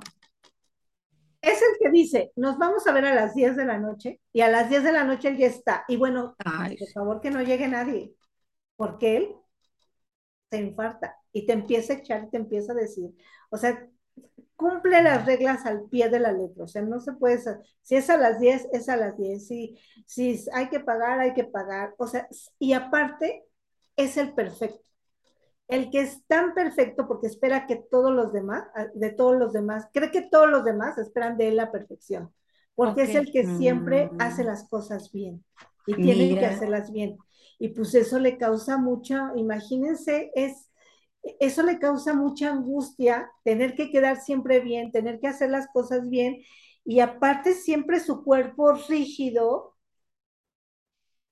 [1.40, 4.42] Es el que dice, nos vamos a ver a las 10 de la noche y
[4.42, 5.84] a las 10 de la noche él ya está.
[5.88, 8.14] Y bueno, Ay, por favor que no llegue nadie,
[8.76, 9.34] porque él
[10.50, 13.10] se infarta y te empieza a echar y te empieza a decir,
[13.50, 13.88] o sea,
[14.54, 17.40] cumple las reglas al pie de la letra, o sea, no se puede,
[17.80, 21.32] si es a las 10, es a las 10, si, si hay que pagar, hay
[21.32, 22.28] que pagar, o sea,
[22.60, 23.46] y aparte
[23.96, 24.80] es el perfecto.
[25.68, 29.88] El que es tan perfecto porque espera que todos los demás, de todos los demás,
[29.92, 32.32] cree que todos los demás esperan de él la perfección,
[32.74, 34.18] porque es el que siempre Mm.
[34.18, 35.44] hace las cosas bien
[35.86, 37.18] y tiene que hacerlas bien.
[37.58, 40.70] Y pues eso le causa mucha, imagínense, es,
[41.40, 46.08] eso le causa mucha angustia, tener que quedar siempre bien, tener que hacer las cosas
[46.10, 46.42] bien,
[46.84, 49.76] y aparte siempre su cuerpo rígido,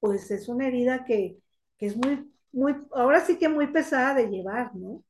[0.01, 1.39] pues es una herida que,
[1.79, 5.03] que es muy, muy, ahora sí que muy pesada de llevar, ¿no?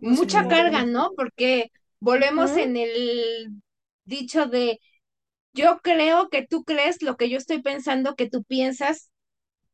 [0.00, 0.48] Mucha Sí.
[0.48, 1.12] carga, ¿no?
[1.16, 3.62] Porque volvemos en el
[4.04, 4.80] dicho de
[5.54, 9.10] yo creo que tú crees lo que yo estoy pensando que tú piensas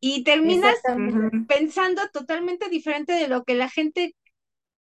[0.00, 0.74] y terminas
[1.46, 4.14] pensando totalmente diferente de lo que la gente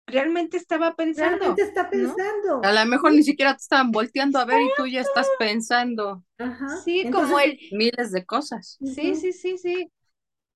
[0.06, 2.16] realmente estaba pensando, Realmente está ¿no?
[2.16, 2.62] pensando.
[2.62, 6.24] A lo mejor ni siquiera te estaban volteando a ver y tú ya estás pensando
[6.38, 6.84] Ajá.
[6.84, 8.80] Sí, como el, miles de cosas.
[8.84, 9.90] sí, sí, sí, sí.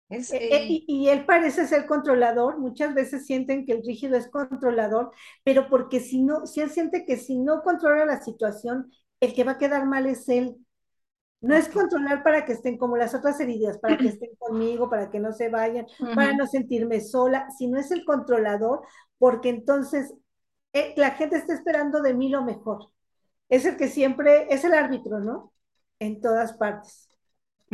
[0.09, 3.85] Es, Eh, eh, eh, y, y él parece ser controlador, muchas veces sienten que el
[3.85, 5.11] rígido es controlador,
[5.44, 8.90] pero porque si no, si él siente que si no controla la situación,
[9.21, 10.57] el que va a quedar mal es él.
[11.40, 15.11] No es controlar para que estén como las otras heridas, para que estén conmigo, para
[15.11, 18.83] que no se vayan, para no sentirme sola, sino es el controlador,
[19.18, 20.14] porque entonces
[20.73, 22.90] eh, la gente está esperando de mí lo mejor.
[23.49, 25.53] Es el que siempre, es el árbitro, ¿no?
[26.01, 27.09] En todas partes.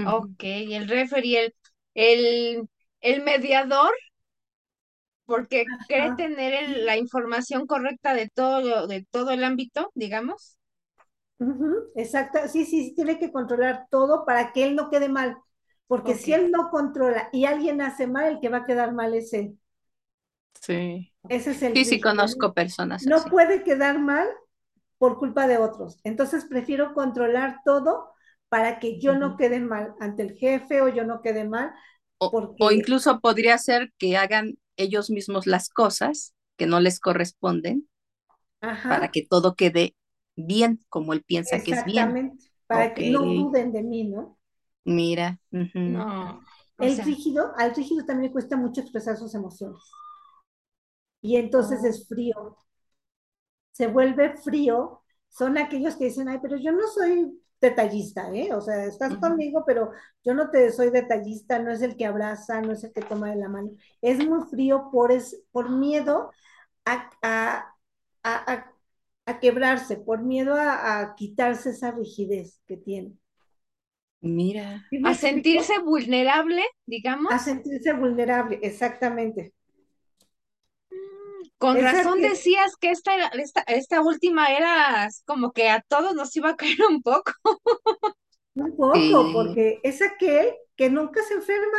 [0.06, 1.54] Ok, el referee, el,
[1.94, 2.68] el,
[3.00, 3.92] el mediador,
[5.26, 6.14] porque cree Ajá.
[6.14, 10.58] tener el- la información correcta de todo, de todo el ámbito, digamos.
[11.96, 15.36] Exacto, sí, sí, sí, tiene que controlar todo para que él no quede mal,
[15.86, 19.14] porque si él no controla y alguien hace mal, el que va a quedar mal
[19.14, 19.58] es él.
[20.60, 21.12] Sí.
[21.28, 23.30] Ese es el Sí, sí, conozco personas No así.
[23.30, 24.28] puede quedar mal
[24.98, 26.00] por culpa de otros.
[26.04, 28.13] Entonces prefiero controlar todo
[28.54, 31.72] para que yo no quede mal ante el jefe o yo no quede mal,
[32.18, 37.88] O, incluso podría ser que hagan ellos mismos las cosas que no les corresponden
[38.86, 39.94] para ajá, que todo quede
[40.36, 42.20] bien como él piensa que es bien.
[42.22, 44.38] exactamente, para que no duden de mí, ¿no?
[44.84, 45.38] mira.
[45.84, 46.46] No,
[46.78, 49.82] o El sea, rígido, al rígido también le cuesta mucho expresar sus emociones.
[51.22, 52.56] Y entonces oh, es frío.
[53.72, 55.02] Se vuelve frío.
[55.28, 58.52] Son aquellos que dicen, ay, pero yo no soy detallista, ¿eh?
[58.54, 59.90] O sea, estás conmigo, pero
[60.22, 63.30] yo no te soy detallista, no es el que abraza, no es el que toma
[63.30, 63.70] de la mano.
[64.00, 66.30] Es muy frío por, es, por miedo
[66.84, 67.74] a, a,
[68.22, 68.72] a,
[69.26, 73.12] a, quebrarse, por miedo a, quitarse esa rigidez que tiene.
[74.20, 74.86] Mira.
[74.90, 77.32] ¿Sí me a sentirse vulnerable, digamos.
[77.32, 79.52] A sentirse vulnerable, exactamente.
[81.58, 85.80] Con Esa razón que, decías que esta, era- esta, esta última era como que a
[85.88, 87.32] todos nos iba a caer un poco.
[88.54, 89.32] un poco, Sí.
[89.32, 91.78] porque es aquel que nunca se enferma,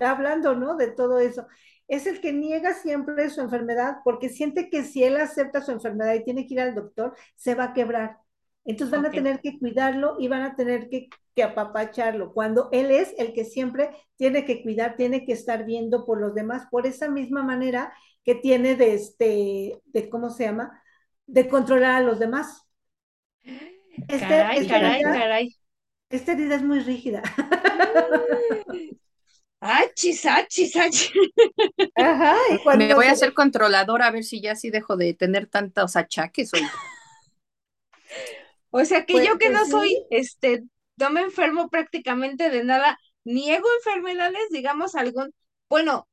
[0.00, 0.76] hablando, ¿no?
[0.76, 1.46] De todo eso.
[1.88, 6.14] Es el que niega siempre su enfermedad porque siente que si él acepta su enfermedad
[6.14, 8.18] y tiene que ir al doctor, se va a quebrar.
[8.64, 12.90] Entonces van a tener que cuidarlo y van a tener que, que apapacharlo, cuando él
[12.90, 16.86] es el que siempre tiene que cuidar, tiene que estar viendo por los demás, por
[16.86, 17.92] esa misma manera
[18.28, 20.82] que tiene de este, de cómo se llama,
[21.26, 22.62] de controlar a los demás.
[23.42, 25.56] Este, Caray, esta caray, herida, caray.
[26.10, 27.22] esta herida es muy rígida.
[29.60, 31.10] Achis, achis, achis.
[31.96, 35.46] Ajá, y Me voy a hacer controladora a ver si ya sí dejo de tener
[35.46, 36.52] tantos achaques.
[36.52, 36.68] oye.
[38.70, 39.70] O sea que Pues- yo que pues no sí.
[39.70, 40.64] soy, este,
[40.98, 45.32] no me enfermo prácticamente de nada, niego enfermedades, digamos, algún,
[45.70, 46.06] bueno,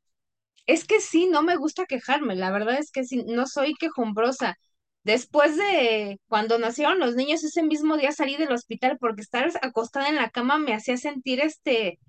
[0.66, 4.58] es que sí, no me gusta quejarme, la verdad es que sí, no soy quejumbrosa.
[5.04, 10.10] Después de cuando nacieron los niños, ese mismo día salí del hospital porque estar acostada
[10.10, 12.00] en la cama me hacía sentir este,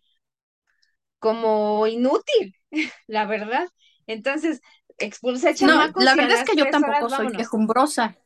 [1.18, 2.54] como inútil,
[3.06, 3.68] la verdad.
[4.06, 4.60] Entonces,
[4.98, 7.30] expulsé No, chamacos la y a verdad es que yo horas tampoco soy vámonos.
[7.30, 8.16] quejumbrosa.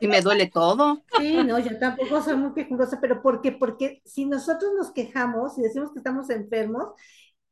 [0.00, 1.04] Y me duele todo.
[1.16, 3.50] Sí, no, yo tampoco soy muy quejumbrosa, pero ¿por qué?
[3.52, 6.92] Porque si nosotros nos quejamos y decimos que estamos enfermos,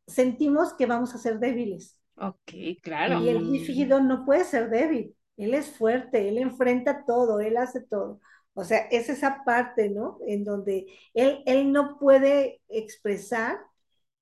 [0.07, 2.01] sentimos que vamos a ser débiles.
[2.17, 3.21] Ok, claro.
[3.21, 5.15] Y el bífido no puede ser débil.
[5.37, 8.21] Él es fuerte, él enfrenta todo, él hace todo.
[8.55, 10.19] O sea, es esa parte, ¿no?
[10.27, 13.59] En donde él, él no puede expresar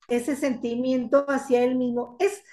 [0.09, 2.17] ese sentimiento hacia él mismo.
[2.19, 2.43] Es,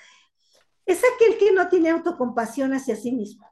[0.87, 3.47] es aquel que no tiene autocompasión hacia sí mismo.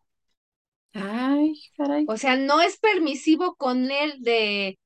[0.93, 2.05] Ay, caray.
[2.09, 4.79] O sea, no es permisivo con él de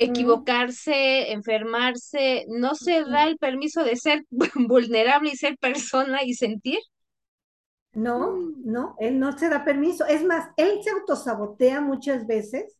[0.00, 4.24] equivocarse, enfermarse, no se da el permiso de ser
[4.68, 6.80] vulnerable y ser persona y sentir.
[7.92, 8.64] No, Mm.
[8.64, 10.04] no, él no se da permiso.
[10.06, 12.78] Es más, él se autosabotea muchas veces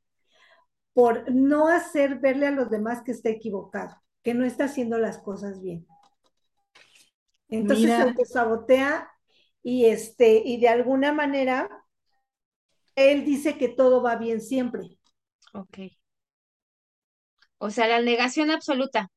[0.94, 5.18] por no hacer verle a los demás que está equivocado, que no está haciendo las
[5.18, 5.87] cosas bien.
[7.50, 9.11] Entonces se autosabotea
[9.62, 11.68] y este, y de alguna manera
[12.94, 14.96] él dice que todo va bien siempre.
[15.52, 15.78] Ok.
[17.61, 19.11] O sea, la negación absoluta.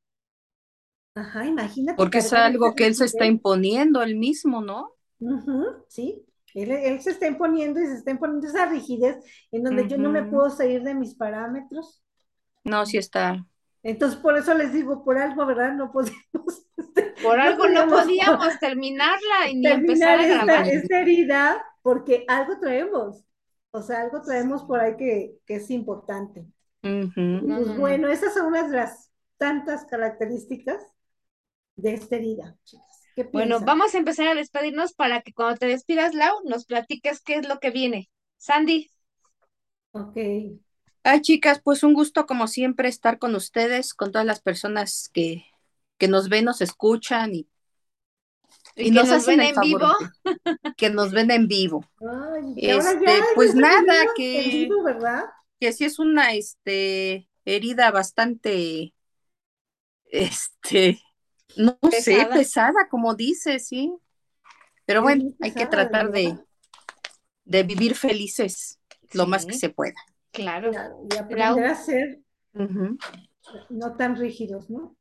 [1.16, 1.96] Ajá, imagínate.
[1.96, 4.92] Porque es algo que él se está imponiendo él mismo, ¿no?
[5.20, 9.16] Ujú, sí, él, él se está imponiendo y se está imponiendo esa rigidez
[9.50, 12.02] en donde yo no me puedo salir de mis parámetros.
[12.64, 13.46] No, sí está.
[13.82, 15.72] Entonces, por eso les digo, por algo, ¿verdad?
[15.74, 20.26] No podemos este, Por no algo no podíamos podíamos terminarla y ni empezar terminar a
[20.26, 20.66] esta, grabar.
[20.66, 23.24] esta herida porque algo traemos.
[23.72, 26.46] O sea, algo traemos por ahí que, que es importante.
[26.84, 30.82] Pues bueno, esas son unas de las tantas características
[31.76, 32.86] de esta herida, chicas.
[33.16, 37.20] ¿Qué Bueno, vamos a empezar a despedirnos para que cuando te despidas, Lau, nos platiques
[37.22, 38.10] qué es lo que viene.
[38.38, 38.90] Sandy,
[39.92, 40.16] Ok.
[41.02, 45.44] Ay, chicas, pues un gusto como siempre estar con ustedes, con todas las personas que,
[45.98, 47.48] que nos ven, nos escuchan y,
[48.76, 49.92] y y que nos nos hacen ven en vivo.
[50.76, 51.84] que nos ven en vivo.
[52.00, 55.24] Ay, que ahora Este, ya pues nada, vivo, en que, vivo, ¿verdad?
[55.60, 58.94] Que sí es una este, herida bastante,
[60.06, 61.00] este,
[61.56, 62.88] no sé, Pesada.
[62.90, 63.92] como dices, sí.
[64.86, 66.38] Pero bueno, hay que tratar de,
[67.44, 68.78] de vivir felices
[69.12, 69.94] lo más que se pueda.
[70.32, 70.72] claro.
[71.10, 72.20] Y aprender a ser
[73.70, 74.96] no tan rígidos, ¿no?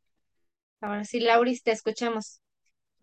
[0.82, 2.43] ahora sí, Lauris, te escuchamos.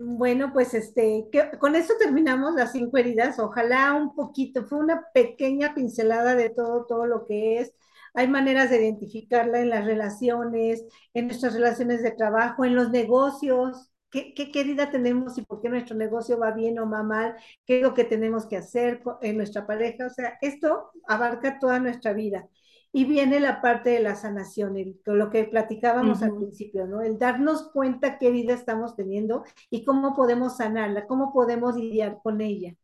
[0.02, 3.38] Bueno, pues este, que- con esto terminamos las cinco heridas.
[3.38, 7.72] Ojalá un poquito, fue una pequeña pincelada de todo, todo lo que es.
[8.14, 13.90] Hay maneras de identificarla en las relaciones, en nuestras relaciones de trabajo, en los negocios.
[14.10, 17.36] ¿Qué, qué, qué herida tenemos y por qué nuestro negocio va bien o va mal?
[17.66, 20.06] ¿Qué es lo que tenemos que hacer en nuestra pareja?
[20.06, 22.48] O sea, esto abarca toda nuestra vida.
[22.92, 26.40] Y viene la parte de la sanación, el- lo que platicábamos al Ujú.
[26.40, 27.02] principio, ¿no?
[27.02, 32.40] El darnos cuenta qué herida estamos teniendo y cómo podemos sanarla, cómo podemos lidiar con
[32.40, 32.74] ella.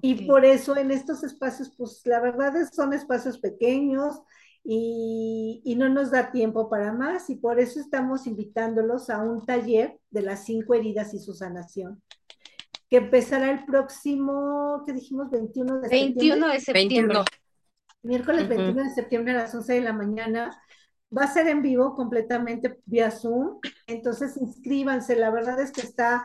[0.00, 0.26] Y Ok.
[0.26, 4.22] por eso en estos espacios, pues la verdad es, son espacios pequeños
[4.64, 9.44] y, y no nos da tiempo para más y por eso estamos invitándolos a un
[9.44, 12.02] taller de las cinco heridas y su sanación,
[12.88, 15.30] que empezará el próximo, ¿qué dijimos?
[15.30, 16.14] 21 de septiembre.
[16.30, 17.18] 21 de septiembre.
[17.18, 17.24] 21.
[18.04, 18.48] Miércoles.
[18.48, 20.50] 21 de septiembre a las 11 de la mañana.
[21.16, 23.58] Va a ser en vivo completamente vía Zoom.
[23.86, 25.16] Entonces inscríbanse.
[25.16, 26.24] La verdad es que está.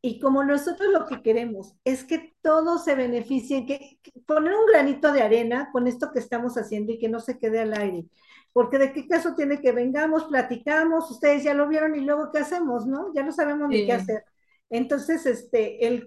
[0.00, 4.66] Y como nosotros lo que queremos es que todos se beneficien, que, que poner un
[4.66, 8.06] granito de arena con esto que estamos haciendo y que no se quede al aire.
[8.52, 12.40] Porque de qué caso tiene que vengamos, platicamos, ustedes ya lo vieron y luego qué
[12.40, 13.12] hacemos, ¿no?
[13.14, 14.24] Ya no sabemos ni qué hacer.
[14.74, 16.06] Entonces, este, el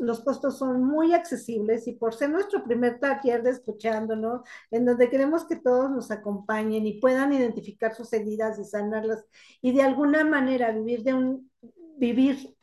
[0.00, 5.10] los costos son muy accesibles y por ser nuestro primer taller de escuchándonos, en donde
[5.10, 9.26] queremos que todos nos acompañen y puedan identificar sus heridas y sanarlas
[9.60, 11.50] y de alguna manera vivir de un
[11.98, 12.56] vivir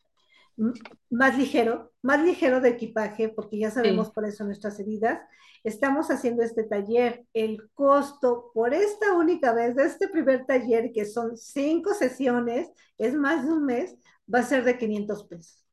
[1.10, 4.14] más ligero, más ligero de equipaje, porque ya sabemos Sí.
[4.16, 5.22] por eso nuestras heridas.
[5.64, 7.26] Estamos haciendo este taller.
[7.34, 13.14] El costo por esta única vez de este primer taller, que son cinco sesiones, es
[13.14, 13.96] más de un mes,
[14.34, 15.66] va a ser de 500 pesos.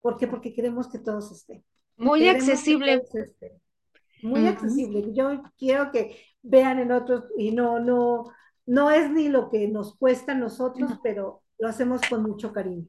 [0.00, 0.26] ¿Por qué?
[0.26, 1.64] Porque queremos que todos estén.
[1.96, 3.02] Muy Queremos accesible.
[3.14, 3.60] estén.
[4.22, 5.12] Muy accesible.
[5.12, 8.24] Yo quiero que vean en otros y no, no,
[8.66, 12.86] no es ni lo que nos cuesta a nosotros, pero lo hacemos con mucho cariño.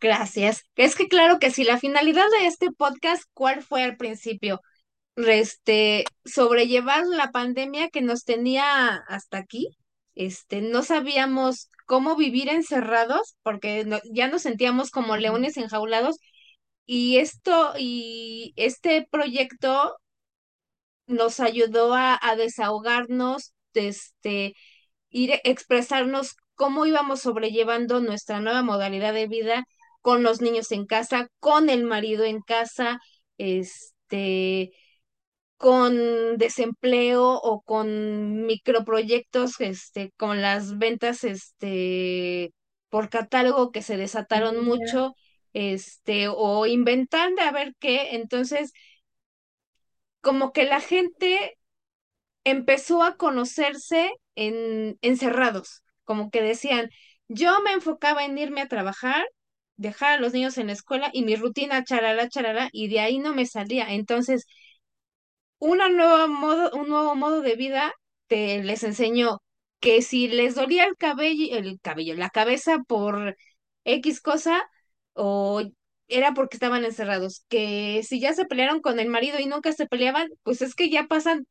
[0.00, 0.64] Gracias.
[0.76, 4.60] Es que claro que sí, la finalidad de este podcast, ¿cuál fue al principio?
[5.16, 9.76] Este, sobrellevar la pandemia que nos tenía hasta aquí.
[10.14, 16.16] Este, no sabíamos cómo vivir encerrados porque no- ya nos sentíamos como leones enjaulados
[16.86, 19.96] y esto y este proyecto
[21.06, 24.54] nos ayudó a, a desahogarnos, este,
[25.10, 29.64] ir a expresarnos cómo íbamos sobrellevando nuestra nueva modalidad de vida
[30.02, 33.00] con los niños en casa, con el marido en casa,
[33.38, 34.72] este,
[35.56, 42.52] con desempleo o con microproyectos, este, con las ventas, este,
[42.88, 45.14] por catálogo que se desataron mucho,
[45.52, 48.14] este, o inventar de a ver qué.
[48.16, 48.72] Entonces,
[50.20, 51.58] como que la gente
[52.44, 56.90] empezó a conocerse en, encerrados, como que decían,
[57.28, 59.24] yo me enfocaba en irme a trabajar,
[59.76, 63.18] dejar a los niños en la escuela y mi rutina charala, charala, y de ahí
[63.18, 63.92] no me salía.
[63.94, 64.46] Entonces,
[65.64, 67.92] una nueva modo, un nuevo modo de vida
[68.26, 69.40] te les enseñó
[69.80, 73.36] que si les dolía el cabello, el cabello, la cabeza por
[73.84, 74.62] X cosa,
[75.14, 75.62] o
[76.08, 79.86] era porque estaban encerrados, que si ya se pelearon con el marido y nunca se
[79.86, 81.46] peleaban, pues es que ya pasan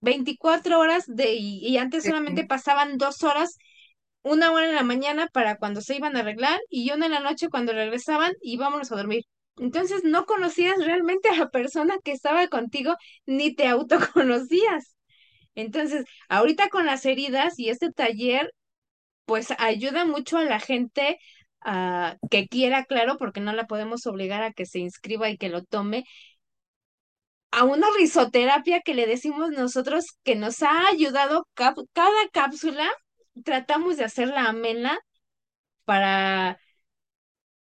[0.00, 3.58] 24 horas de, y, y antes solamente pasaban dos horas,
[4.22, 7.20] una hora en la mañana para cuando se iban a arreglar y una en la
[7.20, 9.24] noche cuando regresaban y vámonos a dormir.
[9.58, 12.94] Entonces no conocías realmente a la persona que estaba contigo
[13.26, 14.96] ni te autoconocías.
[15.54, 18.52] Entonces, ahorita con las heridas y este taller,
[19.26, 21.18] pues ayuda mucho a la gente
[21.62, 25.48] ah, que quiera, claro, porque no la podemos obligar a que se inscriba y que
[25.50, 26.04] lo tome,
[27.50, 32.88] a una risoterapia que le decimos nosotros que nos ha ayudado cada cápsula,
[33.44, 34.98] tratamos de hacerla amena
[35.84, 36.58] para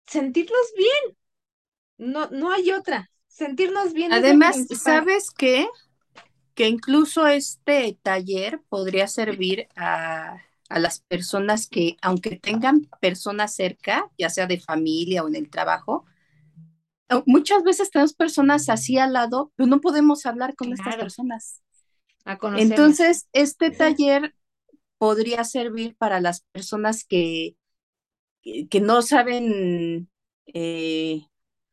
[0.06, 1.19] sentirnos bien.
[2.00, 3.10] No, no hay otra.
[3.28, 4.80] Sentirnos bien es lo Además, principal.
[4.80, 5.68] ¿sabes qué?
[6.54, 10.38] Que incluso este taller podría servir a,
[10.68, 15.50] a las personas que, aunque tengan personas cerca, ya sea de familia o en el
[15.50, 16.04] trabajo,
[17.26, 21.60] muchas veces tenemos personas así al lado, pero no podemos hablar con estas personas.
[22.24, 22.58] a.
[22.58, 24.34] Entonces, este taller
[24.98, 27.56] podría servir para las personas que,
[28.42, 30.08] que que no saben
[30.46, 31.29] eh,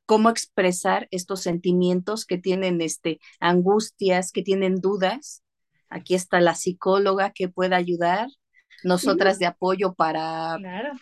[0.08, 5.44] cómo expresar estos sentimientos, que tienen este, angustias, que tienen dudas.
[5.90, 8.28] Aquí está la psicóloga que puede ayudar,
[8.84, 10.58] nosotras de apoyo para...
[10.60, 10.94] Claro,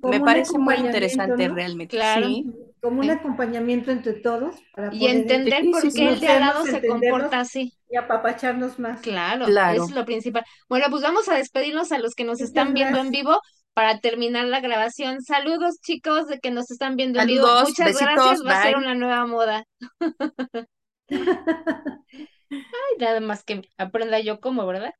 [0.00, 1.54] Como Me parece muy interesante ¿no?
[1.54, 1.96] realmente.
[1.96, 2.26] Claro.
[2.26, 2.46] Sí,
[2.82, 3.10] Como un Sí.
[3.10, 6.02] acompañamiento entre todos para y poder entender Sí, por qué sí.
[6.06, 7.72] el de al lado se comporta así.
[7.90, 9.00] y apapacharnos más.
[9.00, 9.84] Claro, Claro.
[9.84, 10.44] es lo principal.
[10.68, 13.40] Bueno, pues vamos a despedirnos a los que nos Muchas están viendo en vivo
[13.76, 15.20] para terminar la grabación.
[15.20, 17.46] Saludos, chicos, de que nos están viendo en vivo.
[17.46, 19.66] Saludos, Muchas besitos, gracias, va a ser una nueva moda.
[21.10, 24.94] Ay, nada más que aprenda yo cómo, ¿verdad?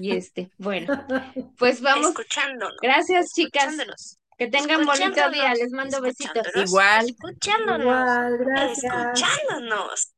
[0.00, 1.06] Y este, bueno,
[1.58, 2.08] pues vamos.
[2.08, 2.76] Escuchándonos.
[2.82, 3.66] Gracias, chicas.
[3.66, 4.18] Escuchándonos.
[4.36, 5.54] Que tengan bonito día.
[5.54, 6.44] Les mando besitos.
[6.56, 7.06] Igual.
[7.08, 7.82] Escuchándonos.
[7.82, 8.94] Igual, gracias.
[9.14, 10.12] Escuchándonos.